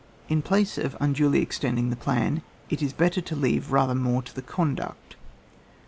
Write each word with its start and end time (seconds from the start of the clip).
In 0.29 0.41
place 0.41 0.79
of 0.79 0.97
unduly 0.99 1.43
extending 1.43 1.91
the 1.91 1.95
plan, 1.95 2.41
it 2.71 2.81
is 2.81 2.91
better 2.91 3.21
to 3.21 3.35
leave 3.35 3.71
rather 3.71 3.93
more 3.93 4.23
to 4.23 4.33
the 4.33 4.41
conduct. 4.41 5.15